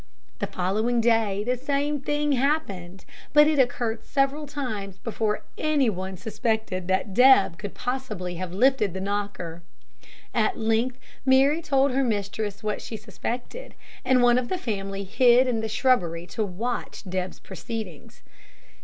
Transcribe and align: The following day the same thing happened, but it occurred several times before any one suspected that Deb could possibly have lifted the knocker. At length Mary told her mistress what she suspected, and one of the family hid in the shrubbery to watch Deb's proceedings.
The 0.39 0.47
following 0.47 0.99
day 0.99 1.43
the 1.43 1.55
same 1.55 2.01
thing 2.01 2.31
happened, 2.31 3.05
but 3.33 3.45
it 3.47 3.59
occurred 3.59 4.03
several 4.03 4.47
times 4.47 4.97
before 4.97 5.43
any 5.59 5.91
one 5.91 6.17
suspected 6.17 6.87
that 6.87 7.13
Deb 7.13 7.59
could 7.59 7.75
possibly 7.75 8.33
have 8.37 8.51
lifted 8.51 8.95
the 8.95 8.99
knocker. 8.99 9.61
At 10.33 10.57
length 10.57 10.97
Mary 11.23 11.61
told 11.61 11.91
her 11.91 12.03
mistress 12.03 12.63
what 12.63 12.81
she 12.81 12.97
suspected, 12.97 13.75
and 14.03 14.23
one 14.23 14.39
of 14.39 14.49
the 14.49 14.57
family 14.57 15.03
hid 15.03 15.45
in 15.45 15.61
the 15.61 15.69
shrubbery 15.69 16.25
to 16.29 16.43
watch 16.43 17.03
Deb's 17.07 17.37
proceedings. 17.39 18.23